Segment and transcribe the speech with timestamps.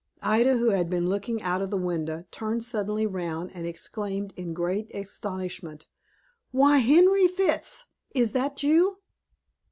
[0.23, 4.51] Ida, who had been looking out of the window, turned suddenly round, and exclaimed, in
[4.51, 5.85] great astonishment;
[6.49, 7.85] "Why, William Fitts,
[8.15, 8.97] is that you?"